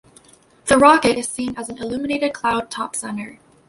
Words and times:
The 0.65 0.79
rocket 0.79 1.19
is 1.19 1.27
seen 1.27 1.53
as 1.55 1.69
an 1.69 1.77
illuminated 1.77 2.33
cloud 2.33 2.71
top 2.71 2.95
centre. 2.95 3.37